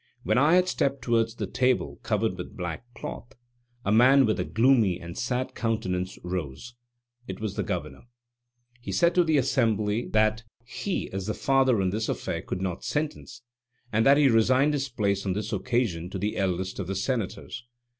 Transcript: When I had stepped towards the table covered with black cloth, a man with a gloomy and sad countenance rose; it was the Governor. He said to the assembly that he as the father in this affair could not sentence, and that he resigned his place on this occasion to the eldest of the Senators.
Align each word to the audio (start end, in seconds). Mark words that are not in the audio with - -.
When 0.23 0.39
I 0.39 0.55
had 0.55 0.67
stepped 0.67 1.03
towards 1.03 1.35
the 1.35 1.45
table 1.45 1.97
covered 2.01 2.35
with 2.35 2.57
black 2.57 2.85
cloth, 2.95 3.33
a 3.85 3.91
man 3.91 4.25
with 4.25 4.39
a 4.39 4.43
gloomy 4.43 4.99
and 4.99 5.15
sad 5.15 5.53
countenance 5.53 6.17
rose; 6.23 6.73
it 7.27 7.39
was 7.39 7.53
the 7.55 7.61
Governor. 7.61 8.05
He 8.79 8.91
said 8.91 9.13
to 9.13 9.23
the 9.23 9.37
assembly 9.37 10.07
that 10.07 10.43
he 10.65 11.11
as 11.11 11.27
the 11.27 11.35
father 11.35 11.79
in 11.83 11.91
this 11.91 12.09
affair 12.09 12.41
could 12.41 12.63
not 12.63 12.83
sentence, 12.83 13.43
and 13.93 14.03
that 14.03 14.17
he 14.17 14.27
resigned 14.27 14.73
his 14.73 14.89
place 14.89 15.23
on 15.23 15.33
this 15.33 15.53
occasion 15.53 16.09
to 16.09 16.17
the 16.17 16.35
eldest 16.35 16.79
of 16.79 16.87
the 16.87 16.95
Senators. 16.95 17.63